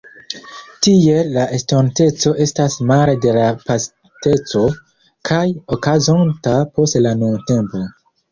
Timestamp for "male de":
2.93-3.35